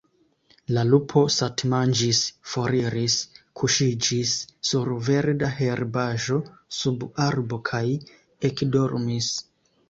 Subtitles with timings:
[0.75, 2.21] La lupo satmanĝis,
[2.53, 3.17] foriris,
[3.61, 4.31] kuŝiĝis
[4.71, 6.39] sur verda herbaĵo
[6.79, 7.85] sub arbo kaj
[8.51, 9.31] ekdormis.